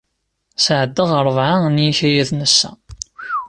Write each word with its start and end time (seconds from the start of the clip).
Sɛeddaɣ 0.65 1.09
ṛebɛa 1.27 1.55
n 1.67 1.81
yikayaden 1.85 2.45
ass-a. 2.47 2.71